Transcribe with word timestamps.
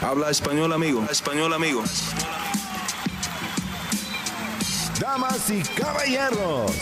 Habla 0.00 0.30
español, 0.30 0.72
amigo. 0.72 1.06
Español, 1.10 1.52
amigo. 1.52 1.82
Damas 4.98 5.50
y 5.50 5.62
caballeros, 5.62 6.72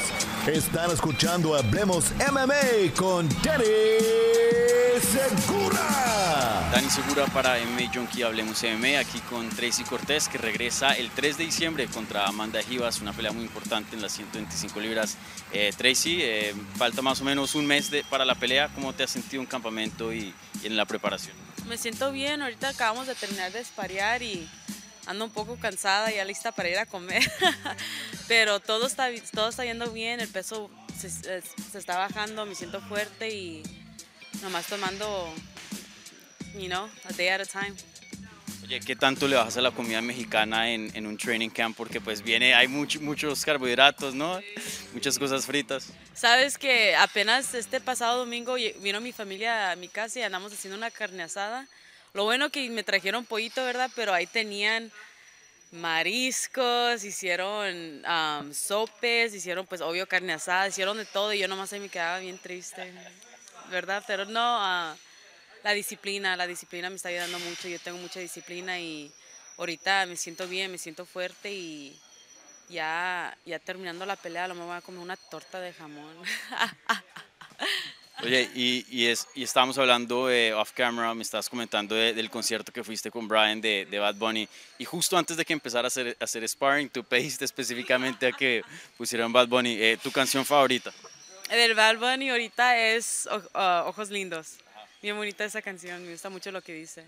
están 0.46 0.90
escuchando 0.90 1.54
Hablemos 1.56 2.06
MMA 2.30 2.92
con 2.96 3.28
Danny 3.42 3.64
Segura. 5.00 6.68
Dani 6.72 6.90
Segura 6.90 7.26
para 7.26 7.56
MMA 7.60 7.92
Junkie 7.94 8.22
Hablemos 8.24 8.62
MMA, 8.62 8.98
aquí 9.00 9.20
con 9.30 9.48
Tracy 9.50 9.84
Cortés, 9.84 10.28
que 10.28 10.36
regresa 10.38 10.92
el 10.94 11.10
3 11.10 11.38
de 11.38 11.44
diciembre 11.44 11.86
contra 11.86 12.26
Amanda 12.26 12.60
Givas, 12.62 13.00
una 13.00 13.12
pelea 13.12 13.32
muy 13.32 13.44
importante 13.44 13.94
en 13.96 14.02
las 14.02 14.12
125 14.12 14.80
libras. 14.80 15.16
Eh, 15.52 15.72
Tracy, 15.76 16.18
eh, 16.20 16.54
falta 16.76 17.02
más 17.02 17.20
o 17.20 17.24
menos 17.24 17.54
un 17.54 17.66
mes 17.66 17.90
de- 17.90 18.04
para 18.04 18.24
la 18.24 18.34
pelea. 18.34 18.68
¿Cómo 18.74 18.92
te 18.92 19.04
has 19.04 19.10
sentido 19.10 19.40
en 19.42 19.46
campamento 19.48 20.12
y, 20.12 20.34
y 20.62 20.66
en 20.66 20.76
la 20.76 20.84
preparación? 20.84 21.36
Me 21.66 21.76
siento 21.76 22.12
bien, 22.12 22.40
ahorita 22.42 22.70
acabamos 22.70 23.06
de 23.06 23.14
terminar 23.14 23.52
de 23.52 23.60
esparear 23.60 24.22
y 24.22 24.48
ando 25.06 25.24
un 25.26 25.30
poco 25.30 25.56
cansada, 25.58 26.10
ya 26.10 26.24
lista 26.24 26.52
para 26.52 26.68
ir 26.68 26.78
a 26.78 26.86
comer. 26.86 27.22
Pero 28.28 28.60
todo 28.60 28.86
está, 28.86 29.08
todo 29.32 29.48
está 29.48 29.64
yendo 29.64 29.90
bien, 29.90 30.20
el 30.20 30.28
peso 30.28 30.70
se- 30.98 31.10
se 31.42 31.78
está 31.78 31.98
bajando, 31.98 32.46
me 32.46 32.54
siento 32.54 32.80
fuerte 32.80 33.30
y 33.34 33.62
nomás 34.42 34.66
tomando, 34.66 35.32
you 36.54 36.66
know, 36.68 36.88
a 37.04 37.12
day 37.14 37.28
at 37.28 37.40
a 37.40 37.46
time. 37.46 37.74
Oye, 38.68 38.80
¿qué 38.80 38.94
tanto 38.96 39.26
le 39.26 39.34
bajas 39.34 39.56
a 39.56 39.62
la 39.62 39.70
comida 39.70 40.02
mexicana 40.02 40.70
en, 40.70 40.90
en 40.94 41.06
un 41.06 41.16
training 41.16 41.48
camp? 41.48 41.74
Porque 41.74 42.02
pues 42.02 42.20
viene, 42.20 42.54
hay 42.54 42.68
mucho- 42.68 43.00
muchos 43.00 43.42
carbohidratos, 43.42 44.14
¿no? 44.14 44.38
Muchas 44.92 45.18
cosas 45.18 45.46
fritas. 45.46 45.88
Sabes 46.12 46.58
que 46.58 46.94
apenas 46.94 47.54
este 47.54 47.80
pasado 47.80 48.18
domingo 48.18 48.56
vino 48.80 49.00
mi 49.00 49.12
familia 49.12 49.70
a 49.70 49.76
mi 49.76 49.88
casa 49.88 50.18
y 50.18 50.22
andamos 50.22 50.52
haciendo 50.52 50.76
una 50.76 50.90
carne 50.90 51.22
asada. 51.22 51.66
Lo 52.12 52.24
bueno 52.24 52.50
que 52.50 52.68
me 52.68 52.82
trajeron 52.82 53.24
pollito, 53.24 53.64
¿verdad? 53.64 53.90
Pero 53.96 54.12
ahí 54.12 54.26
tenían 54.26 54.92
mariscos, 55.72 57.04
hicieron 57.04 58.04
am, 58.04 58.52
sopes, 58.52 59.34
hicieron 59.34 59.64
pues 59.66 59.80
obvio 59.80 60.06
carne 60.06 60.34
asada, 60.34 60.68
hicieron 60.68 60.98
de 60.98 61.06
todo 61.06 61.32
y 61.32 61.38
yo 61.38 61.48
nomás 61.48 61.72
ahí 61.72 61.80
me 61.80 61.88
quedaba 61.88 62.18
bien 62.18 62.36
triste, 62.36 62.92
¿verdad? 63.70 64.04
Pero 64.06 64.26
no, 64.26 64.40
ah, 64.42 64.94
la 65.64 65.72
disciplina, 65.72 66.36
la 66.36 66.46
disciplina 66.46 66.88
me 66.90 66.96
está 66.96 67.08
ayudando 67.08 67.38
mucho, 67.40 67.68
yo 67.68 67.78
tengo 67.80 67.98
mucha 67.98 68.20
disciplina 68.20 68.78
y 68.78 69.10
ahorita 69.56 70.06
me 70.06 70.16
siento 70.16 70.46
bien, 70.48 70.70
me 70.70 70.78
siento 70.78 71.04
fuerte 71.04 71.52
y 71.52 71.98
ya, 72.68 73.36
ya 73.44 73.58
terminando 73.58 74.06
la 74.06 74.16
pelea, 74.16 74.44
a 74.44 74.48
lo 74.48 74.54
mejor 74.54 74.68
voy 74.68 74.76
a 74.76 74.80
comer 74.82 75.00
una 75.00 75.16
torta 75.16 75.60
de 75.60 75.72
jamón. 75.72 76.14
Oye, 78.20 78.50
y, 78.52 78.84
y, 78.90 79.06
es, 79.06 79.28
y 79.36 79.44
estábamos 79.44 79.78
hablando 79.78 80.28
eh, 80.28 80.52
off 80.52 80.72
camera, 80.72 81.14
me 81.14 81.22
estabas 81.22 81.48
comentando 81.48 81.94
de- 81.94 82.12
del 82.14 82.28
concierto 82.30 82.72
que 82.72 82.82
fuiste 82.82 83.12
con 83.12 83.28
Brian 83.28 83.60
de, 83.60 83.86
de 83.88 83.98
Bad 84.00 84.16
Bunny. 84.16 84.48
Y 84.76 84.84
justo 84.84 85.16
antes 85.16 85.36
de 85.36 85.44
que 85.44 85.52
empezara 85.52 85.86
a 85.86 85.88
hacer, 85.88 86.16
a 86.20 86.24
hacer 86.24 86.46
sparring, 86.48 86.88
tú 86.88 87.04
pediste 87.04 87.44
específicamente 87.44 88.26
a 88.26 88.32
que 88.32 88.64
pusieran 88.96 89.32
Bad 89.32 89.46
Bunny. 89.46 89.76
Eh, 89.80 89.98
¿Tu 90.02 90.10
canción 90.10 90.44
favorita? 90.44 90.92
Del 91.48 91.74
Bad 91.74 91.98
Bunny 91.98 92.30
ahorita 92.30 92.76
es 92.88 93.28
O- 93.30 93.40
ah, 93.54 93.84
Ojos 93.86 94.10
Lindos. 94.10 94.54
Bien 95.00 95.16
bonita 95.16 95.44
esa 95.44 95.62
canción, 95.62 96.04
me 96.04 96.10
gusta 96.10 96.28
mucho 96.28 96.50
lo 96.50 96.60
que 96.60 96.72
dice. 96.72 97.04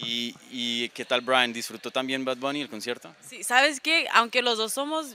¿Y, 0.00 0.34
y 0.50 0.88
qué 0.90 1.04
tal 1.04 1.22
Brian? 1.22 1.52
¿Disfrutó 1.52 1.90
también 1.90 2.24
Bad 2.24 2.36
Bunny 2.36 2.60
el 2.60 2.68
concierto? 2.68 3.14
Sí, 3.28 3.42
¿sabes 3.42 3.80
qué? 3.80 4.06
Aunque 4.12 4.42
los 4.42 4.58
dos 4.58 4.72
somos 4.72 5.08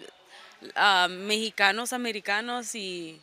ah, 0.75 1.07
mexicanos, 1.09 1.93
americanos 1.93 2.75
y 2.75 3.21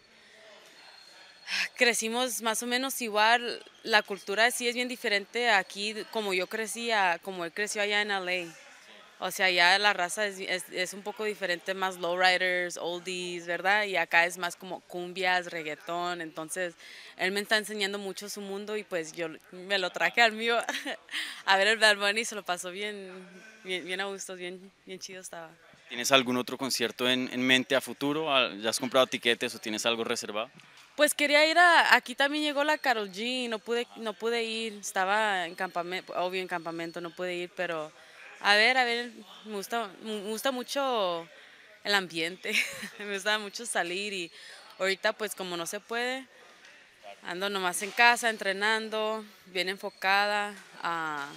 crecimos 1.77 2.41
más 2.41 2.63
o 2.63 2.67
menos 2.67 3.01
igual, 3.03 3.63
la 3.83 4.03
cultura 4.03 4.51
sí 4.51 4.69
es 4.69 4.75
bien 4.75 4.89
diferente 4.89 5.51
aquí, 5.51 5.95
como 6.11 6.33
yo 6.33 6.47
crecí, 6.47 6.91
a 6.91 7.19
como 7.23 7.45
él 7.45 7.53
creció 7.53 7.83
allá 7.83 8.01
en 8.01 8.11
LA. 8.11 8.53
O 9.19 9.31
sea, 9.31 9.51
ya 9.51 9.79
la 9.79 9.95
raza 9.95 10.27
es, 10.27 10.39
es, 10.41 10.65
es 10.71 10.93
un 10.93 11.03
poco 11.03 11.25
diferente, 11.25 11.73
más 11.73 11.97
lowriders, 11.97 12.77
oldies, 12.77 13.47
¿verdad? 13.47 13.85
Y 13.85 13.97
acá 13.97 14.27
es 14.27 14.37
más 14.37 14.57
como 14.57 14.81
cumbias, 14.81 15.51
reggaetón. 15.51 16.21
Entonces, 16.21 16.75
él 17.17 17.33
me 17.33 17.41
está 17.41 17.57
enseñando 17.57 17.99
mucho 17.99 18.29
su 18.29 18.43
mundo 18.43 18.77
y 18.77 18.85
pues 18.85 19.13
yo 19.13 19.29
me 19.53 19.79
lo 19.79 19.89
traje 19.91 20.21
al 20.21 20.33
mío 20.33 20.59
a 21.47 21.57
ver 21.57 21.69
el 21.69 21.79
Bad 21.79 21.97
Bunny 21.97 22.21
y 22.21 22.25
se 22.27 22.35
lo 22.35 22.43
pasó 22.43 22.71
bien, 22.71 23.11
bien, 23.65 23.87
bien 23.87 24.01
a 24.03 24.05
gusto, 24.05 24.37
bien, 24.37 24.71
bien 24.85 24.99
chido 24.99 25.23
estaba. 25.23 25.51
¿Tienes 25.89 26.13
algún 26.13 26.37
otro 26.37 26.59
concierto 26.59 27.09
en, 27.09 27.31
en 27.33 27.41
mente 27.41 27.75
a 27.75 27.81
futuro? 27.81 28.35
Ah, 28.35 28.51
¿Ya 28.61 28.71
has 28.71 28.79
comprado 28.79 29.07
tiquetes 29.07 29.55
o 29.55 29.59
tienes 29.59 29.87
algo 29.87 30.05
reservado? 30.05 30.51
Pues 30.97 31.15
quería 31.15 31.47
ir 31.47 31.59
a, 31.59 31.95
aquí 31.95 32.15
también 32.15 32.43
llegó 32.43 32.65
la 32.65 32.77
Carol 32.77 33.11
G, 33.11 33.49
no 33.49 33.59
pude, 33.59 33.87
no 33.97 34.13
pude 34.15 34.45
ir, 34.45 34.75
estaba 34.75 35.47
en 35.47 35.55
campamento, 35.55 36.13
obvio 36.17 36.41
en 36.43 36.49
campamento, 36.49 37.01
no 37.01 37.11
pude 37.11 37.35
ir, 37.35 37.51
pero 37.55 37.93
a 38.41 38.57
ver, 38.57 38.77
a 38.79 38.85
ver, 38.85 39.13
me 39.45 39.57
gusta, 39.57 39.91
me 40.03 40.21
gusta 40.23 40.51
mucho 40.53 41.29
el 41.85 41.95
ambiente, 41.95 42.53
me 42.99 43.15
gusta 43.15 43.39
mucho 43.39 43.67
salir 43.67 44.13
y 44.13 44.31
ahorita 44.79 45.13
pues 45.13 45.35
como 45.35 45.57
no 45.57 45.67
se 45.67 45.81
puede, 45.81 46.27
ando 47.23 47.49
nomás 47.49 47.83
en 47.83 47.91
casa 47.91 48.31
entrenando, 48.31 49.25
bien 49.47 49.69
enfocada, 49.69 50.55
a 50.83 51.29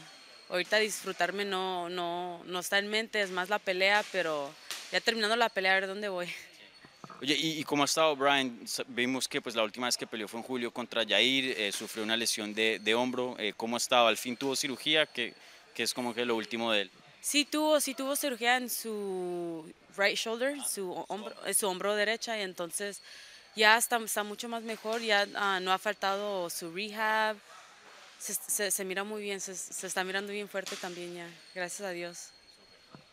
ahorita 0.50 0.78
disfrutarme 0.78 1.46
no, 1.46 1.90
no, 1.90 2.42
no 2.46 2.60
está 2.60 2.80
en 2.80 2.88
mente, 2.88 3.22
es 3.22 3.30
más 3.30 3.50
la 3.50 3.60
pelea, 3.60 4.04
pero 4.12 4.52
ya 4.92 5.00
terminando 5.00 5.36
la 5.36 5.50
pelea 5.50 5.74
a 5.74 5.76
ver 5.76 5.88
dónde 5.88 6.10
voy. 6.10 6.28
Oye, 7.22 7.36
¿y, 7.36 7.60
y 7.60 7.64
cómo 7.64 7.84
ha 7.84 7.86
estado 7.86 8.16
Brian? 8.16 8.60
Vimos 8.88 9.28
que 9.28 9.42
pues 9.42 9.56
la 9.56 9.64
última 9.64 9.88
vez 9.88 9.98
que 9.98 10.08
peleó 10.08 10.28
fue 10.28 10.40
en 10.40 10.46
julio 10.46 10.72
contra 10.72 11.06
Jair, 11.06 11.54
eh, 11.58 11.72
sufrió 11.72 12.04
una 12.04 12.16
lesión 12.16 12.54
de, 12.54 12.80
de 12.80 12.96
hombro. 12.96 13.36
Eh, 13.38 13.54
¿Cómo 13.56 13.76
ha 13.76 13.78
estado? 13.78 14.08
Al 14.08 14.18
fin 14.18 14.38
tuvo 14.38 14.56
cirugía, 14.56 15.06
que, 15.06 15.34
que 15.74 15.84
es 15.84 15.94
como 15.94 16.14
que 16.14 16.26
lo 16.26 16.36
último 16.36 16.72
de 16.72 16.82
él. 16.84 16.92
Sí 17.22 17.46
tuvo, 17.46 17.80
sí 17.82 17.94
tuvo 17.94 18.16
cirugía 18.16 18.58
en 18.58 18.70
su 18.70 19.70
right 19.98 20.16
shoulder, 20.18 20.56
su 20.64 20.92
hombro, 21.10 21.34
su 21.54 21.68
hombro 21.68 21.96
derecha, 21.96 22.38
y 22.38 22.42
entonces 22.42 23.02
ya 23.56 23.78
está, 23.78 23.98
está 23.98 24.24
mucho 24.24 24.48
más 24.48 24.64
mejor, 24.64 25.02
ya 25.02 25.28
ah, 25.36 25.60
no 25.62 25.72
ha 25.74 25.78
faltado 25.78 26.50
su 26.50 26.72
rehab, 26.72 27.36
se, 28.20 28.34
se- 28.34 28.72
se 28.72 28.86
mira 28.86 29.04
muy 29.04 29.22
bien, 29.22 29.42
se, 29.42 29.54
se 29.56 29.88
está 29.88 30.04
mirando 30.04 30.32
bien 30.32 30.48
fuerte 30.48 30.76
también 30.78 31.14
ya, 31.16 31.28
gracias 31.54 31.82
a 31.88 31.92
Dios. 31.92 32.30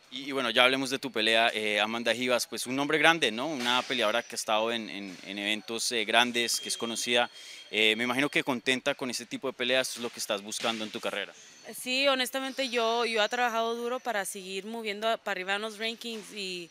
Y, 0.09 0.29
y 0.29 0.31
bueno, 0.31 0.49
ya 0.51 0.63
hablemos 0.63 0.89
de 0.89 0.99
tu 0.99 1.11
pelea, 1.11 1.49
eh, 1.53 1.81
Amanda 1.81 2.13
Givas, 2.13 2.47
pues 2.47 2.65
un 2.65 2.77
nombre 2.77 2.97
grande, 2.97 3.29
¿no? 3.29 3.47
Una 3.47 3.81
peleadora 3.81 4.23
que 4.23 4.35
ha 4.35 4.39
estado 4.39 4.71
en, 4.71 4.89
en- 4.89 5.17
en 5.25 5.37
eventos 5.37 5.91
eh, 5.91 6.05
grandes, 6.05 6.61
que 6.61 6.69
es 6.69 6.77
conocida. 6.77 7.29
Eh, 7.71 7.93
me 7.97 8.05
imagino 8.05 8.29
que 8.29 8.41
contenta 8.41 8.95
con 8.95 9.09
ese 9.09 9.25
tipo 9.25 9.47
de 9.47 9.53
peleas, 9.53 9.89
es 9.89 9.97
lo 9.97 10.09
que 10.09 10.19
estás 10.21 10.41
buscando 10.41 10.85
en 10.85 10.91
tu 10.91 11.01
carrera. 11.01 11.33
Sí, 11.75 12.07
honestamente 12.07 12.69
yo, 12.69 13.03
yo 13.05 13.21
he 13.23 13.29
trabajado 13.29 13.75
duro 13.75 13.99
para 13.99 14.23
seguir 14.23 14.65
moviendo 14.65 15.17
para 15.17 15.31
arriba 15.33 15.55
en 15.55 15.61
los 15.63 15.77
rankings 15.77 16.31
y 16.33 16.69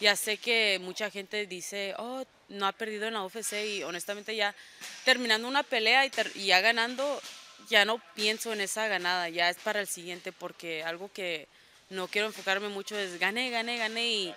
ya 0.00 0.16
sé 0.16 0.36
que 0.36 0.80
mucha 0.82 1.10
gente 1.10 1.46
dice, 1.46 1.94
oh, 1.98 2.24
no 2.48 2.66
ha 2.66 2.72
perdido 2.72 3.06
en 3.06 3.14
la 3.14 3.22
UFC 3.24 3.64
y 3.66 3.82
honestamente 3.84 4.34
ya 4.34 4.52
terminando 5.04 5.46
una 5.46 5.62
pelea 5.62 6.04
y, 6.06 6.10
ter- 6.10 6.32
ya 6.34 6.60
ganando, 6.60 7.20
ya 7.68 7.84
no 7.84 8.02
pienso 8.16 8.52
en 8.52 8.60
esa 8.62 8.88
ganada, 8.88 9.28
ya 9.28 9.48
es 9.48 9.58
para 9.58 9.80
el 9.80 9.86
siguiente 9.86 10.32
porque 10.32 10.82
algo 10.82 11.08
que 11.12 11.46
no 11.90 12.08
quiero 12.08 12.26
enfocarme 12.26 12.68
mucho 12.68 12.98
es 12.98 13.20
gané, 13.20 13.50
gané, 13.50 13.76
gané 13.78 14.08
y, 14.08 14.34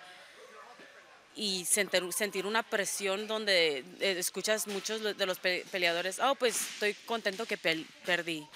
y 1.36 1.66
sentir, 1.66 2.04
sentir 2.14 2.46
una 2.46 2.62
presión 2.64 3.28
donde 3.28 3.80
eh, 4.00 4.16
escuchas 4.20 4.68
muchos 4.68 5.02
de 5.18 5.26
los 5.26 5.40
pe- 5.40 5.66
peleadores, 5.72 6.20
oh, 6.20 6.36
pues 6.36 6.56
estoy 6.74 6.94
contento 7.06 7.46
que 7.48 7.58
perdí. 7.58 8.48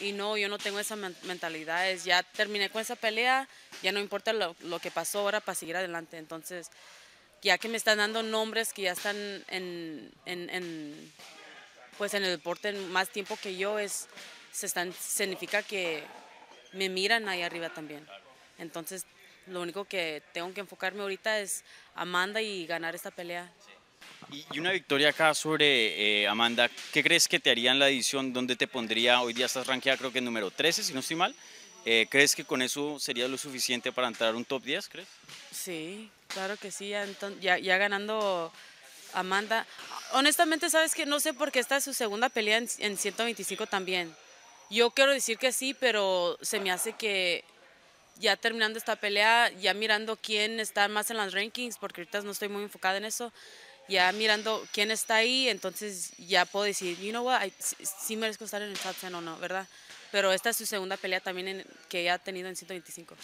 Y 0.00 0.12
no, 0.12 0.36
yo 0.36 0.48
no 0.48 0.58
tengo 0.58 0.78
esa 0.78 0.96
men- 0.96 1.16
mentalidad. 1.24 1.90
Es 1.90 2.04
ya 2.04 2.22
terminé 2.22 2.70
con 2.70 2.80
esa 2.80 2.96
pelea, 2.96 3.48
ya 3.82 3.92
no 3.92 4.00
importa 4.00 4.32
lo, 4.32 4.56
lo 4.60 4.78
que 4.78 4.90
pasó 4.90 5.20
ahora 5.20 5.40
para 5.40 5.54
seguir 5.54 5.76
adelante. 5.76 6.16
Entonces, 6.16 6.70
ya 7.42 7.58
que 7.58 7.68
me 7.68 7.76
están 7.76 7.98
dando 7.98 8.22
nombres 8.22 8.72
que 8.72 8.82
ya 8.82 8.92
están 8.92 9.16
en, 9.48 10.10
en, 10.26 11.12
pues 11.98 12.14
en 12.14 12.24
el 12.24 12.30
deporte 12.30 12.72
más 12.72 13.10
tiempo 13.10 13.36
que 13.42 13.56
yo, 13.56 13.78
es, 13.78 14.08
se 14.52 14.66
están, 14.66 14.92
significa 14.92 15.62
que 15.62 16.02
me 16.72 16.88
miran 16.88 17.28
ahí 17.28 17.42
arriba 17.42 17.68
también. 17.70 18.06
Entonces, 18.58 19.04
lo 19.46 19.60
único 19.62 19.84
que 19.84 20.22
tengo 20.32 20.52
que 20.54 20.60
enfocarme 20.60 21.02
ahorita 21.02 21.40
es 21.40 21.64
Amanda 21.94 22.40
y 22.40 22.66
ganar 22.66 22.94
esta 22.94 23.10
pelea. 23.10 23.50
Y, 23.66 23.79
y 24.30 24.58
una 24.58 24.72
victoria 24.72 25.10
acá 25.10 25.34
sobre 25.34 26.22
eh, 26.22 26.28
Amanda, 26.28 26.70
¿qué 26.92 27.02
crees 27.02 27.28
que 27.28 27.40
te 27.40 27.50
haría 27.50 27.72
en 27.72 27.78
la 27.78 27.88
edición? 27.88 28.32
¿Dónde 28.32 28.56
te 28.56 28.66
pondría? 28.66 29.20
Hoy 29.22 29.32
día 29.32 29.46
estás 29.46 29.66
rankeada 29.66 29.98
creo 29.98 30.12
que 30.12 30.18
en 30.18 30.24
número 30.24 30.50
13, 30.50 30.84
si 30.84 30.92
no 30.92 31.00
estoy 31.00 31.16
mal. 31.16 31.34
Eh, 31.84 32.06
¿Crees 32.10 32.34
que 32.34 32.44
con 32.44 32.60
eso 32.62 32.98
sería 33.00 33.26
lo 33.26 33.38
suficiente 33.38 33.90
para 33.90 34.08
entrar 34.08 34.34
un 34.34 34.44
top 34.44 34.62
10, 34.62 34.88
crees? 34.88 35.08
Sí, 35.50 36.10
claro 36.28 36.56
que 36.56 36.70
sí, 36.70 36.90
ya, 36.90 37.06
ya, 37.40 37.58
ya 37.58 37.78
ganando 37.78 38.52
Amanda. 39.14 39.66
Honestamente, 40.12 40.68
sabes 40.70 40.94
que 40.94 41.06
no 41.06 41.20
sé 41.20 41.32
por 41.32 41.50
qué 41.50 41.58
esta 41.58 41.78
es 41.78 41.84
su 41.84 41.94
segunda 41.94 42.28
pelea 42.28 42.58
en, 42.58 42.68
en 42.78 42.96
125 42.98 43.66
también. 43.66 44.14
Yo 44.68 44.90
quiero 44.90 45.12
decir 45.12 45.38
que 45.38 45.52
sí, 45.52 45.74
pero 45.74 46.38
se 46.42 46.60
me 46.60 46.70
hace 46.70 46.92
que 46.92 47.44
ya 48.20 48.36
terminando 48.36 48.78
esta 48.78 48.96
pelea, 48.96 49.50
ya 49.60 49.74
mirando 49.74 50.16
quién 50.16 50.60
está 50.60 50.86
más 50.88 51.10
en 51.10 51.16
las 51.16 51.32
rankings, 51.32 51.78
porque 51.78 52.02
ahorita 52.02 52.20
no 52.20 52.30
estoy 52.30 52.48
muy 52.48 52.62
enfocada 52.62 52.98
en 52.98 53.06
eso, 53.06 53.32
ya 53.88 54.10
mirando 54.12 54.66
quién 54.72 54.90
está 54.90 55.16
ahí, 55.16 55.48
entonces 55.48 56.12
ya 56.18 56.44
puedo 56.44 56.64
decir, 56.64 56.98
you 57.00 57.10
know 57.10 57.24
what, 57.24 57.44
I- 57.44 57.52
sí, 57.58 57.76
sí 58.00 58.16
merezco 58.16 58.44
estar 58.44 58.62
en 58.62 58.70
el 58.70 58.78
top 58.78 58.94
10 59.00 59.12
o 59.14 59.20
no, 59.20 59.36
¿verdad? 59.38 59.66
pero 60.12 60.32
esta 60.32 60.50
es 60.50 60.56
su 60.56 60.66
segunda 60.66 60.96
pelea 60.96 61.20
también 61.20 61.46
en- 61.46 61.64
que 61.88 62.00
ella 62.00 62.14
ha 62.14 62.18
tenido 62.18 62.48
en 62.48 62.56
125. 62.56 63.16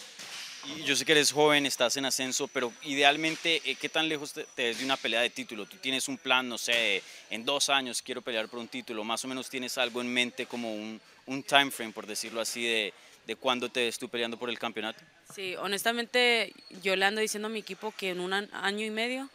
Y 0.77 0.83
yo 0.83 0.95
sé 0.95 1.03
que 1.05 1.11
eres 1.13 1.31
joven, 1.31 1.65
estás 1.65 1.95
en 1.97 2.05
ascenso, 2.05 2.47
pero 2.47 2.71
idealmente, 2.83 3.61
eh, 3.65 3.75
¿qué 3.75 3.89
tan 3.89 4.07
lejos 4.09 4.33
te, 4.33 4.43
te 4.55 4.63
ves 4.65 4.79
de 4.79 4.85
una 4.85 4.97
pelea 4.97 5.21
de 5.21 5.29
título? 5.29 5.65
¿Tú 5.65 5.77
tienes 5.77 6.07
un 6.07 6.17
plan, 6.17 6.47
no 6.47 6.57
sé, 6.57 7.03
en 7.29 7.45
dos 7.45 7.69
años 7.69 8.01
quiero 8.01 8.21
pelear 8.21 8.47
por 8.49 8.59
un 8.59 8.67
título? 8.67 9.03
¿Más 9.03 9.23
o 9.23 9.27
menos 9.27 9.49
tienes 9.49 9.77
algo 9.77 10.01
en 10.01 10.07
mente 10.11 10.45
como 10.45 10.73
un, 10.73 10.99
un 11.25 11.43
time 11.43 11.71
frame, 11.71 11.91
por 11.93 12.05
decirlo 12.07 12.39
así, 12.41 12.63
de, 12.65 12.93
de 13.25 13.35
cuándo 13.35 13.69
te 13.69 13.81
ves 13.85 13.97
tú 13.97 14.09
peleando 14.09 14.37
por 14.37 14.49
el 14.49 14.57
campeonato? 14.59 14.99
Sí, 15.33 15.55
honestamente 15.57 16.53
yo 16.81 16.95
le 16.95 17.05
ando 17.05 17.21
diciendo 17.21 17.47
a 17.47 17.51
mi 17.51 17.59
equipo 17.59 17.93
que 17.97 18.09
en 18.11 18.19
un 18.21 18.33
año 18.33 18.85
y 18.85 18.89
medio 18.91 19.29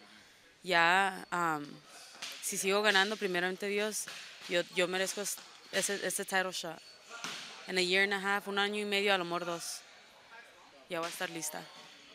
ya, 0.62 1.26
am, 1.30 1.66
si 2.42 2.56
sigo 2.58 2.82
ganando, 2.82 3.16
primeramente 3.16 3.66
Dios, 3.66 4.04
yo, 4.48 4.62
yo 4.74 4.88
merezco 4.88 5.20
es- 5.22 5.36
ese, 5.72 6.06
ese 6.06 6.24
title 6.24 6.52
shot. 6.52 6.78
En 7.68 7.78
a 7.78 7.82
year 7.82 8.02
and 8.04 8.12
a 8.14 8.36
half, 8.36 8.48
un 8.48 8.58
año 8.58 8.80
y 8.80 8.84
medio, 8.84 9.14
a 9.14 9.18
lo 9.18 9.24
mejor 9.24 9.44
dos, 9.46 9.80
ya 10.90 10.98
voy 11.00 11.06
a 11.06 11.10
estar 11.10 11.30
lista. 11.30 11.62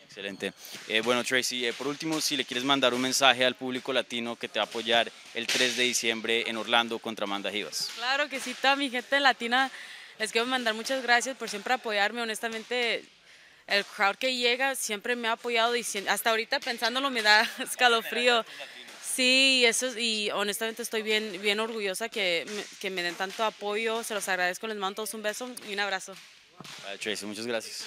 Excelente. 0.04 0.52
Eh, 0.88 1.00
bueno, 1.00 1.22
Tracy, 1.24 1.66
eh, 1.66 1.72
por 1.72 1.86
último, 1.86 2.20
si 2.20 2.36
le 2.36 2.44
quieres 2.44 2.64
mandar 2.64 2.94
un 2.94 3.00
mensaje 3.00 3.44
al 3.44 3.54
público 3.56 3.92
latino 3.92 4.36
que 4.36 4.48
te 4.48 4.58
va 4.58 4.64
a 4.64 4.68
apoyar 4.68 5.10
el 5.34 5.46
3 5.46 5.76
de 5.76 5.82
diciembre 5.84 6.44
en 6.48 6.56
Orlando 6.56 6.98
contra 6.98 7.24
Amanda 7.24 7.50
Rivas. 7.50 7.90
Claro 7.96 8.28
que 8.28 8.40
sí, 8.40 8.54
toda 8.54 8.74
mi 8.76 8.88
gente 8.90 9.20
latina, 9.20 9.70
les 10.18 10.32
quiero 10.32 10.46
mandar 10.46 10.74
muchas 10.74 11.02
gracias 11.02 11.36
por 11.36 11.48
siempre 11.50 11.74
apoyarme. 11.74 12.22
Honestamente, 12.22 13.04
el 13.68 13.84
crowd 13.84 14.16
que 14.16 14.34
llega 14.36 14.74
siempre 14.74 15.14
me 15.16 15.28
ha 15.28 15.32
apoyado 15.32 15.74
sien- 15.82 16.08
hasta 16.08 16.30
ahorita 16.30 16.60
pensándolo 16.60 17.10
me 17.10 17.22
da 17.22 17.42
escalofrío. 17.62 18.44
Sí, 19.02 19.64
eso 19.66 19.86
es- 19.88 19.96
y 19.96 20.30
honestamente 20.30 20.82
estoy 20.82 21.02
bien, 21.02 21.40
bien 21.42 21.58
orgullosa 21.60 22.08
que 22.08 22.46
que 22.80 22.90
me 22.90 23.02
den 23.02 23.14
tanto 23.14 23.44
apoyo. 23.44 24.02
Se 24.04 24.14
los 24.14 24.28
agradezco, 24.28 24.66
les 24.66 24.76
mando 24.76 24.96
todos 24.96 25.14
un 25.14 25.22
beso 25.22 25.50
y 25.68 25.72
un 25.74 25.80
abrazo. 25.80 26.14
Muchas 27.22 27.46
gracias. 27.46 27.86